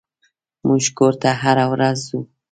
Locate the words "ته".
1.21-1.29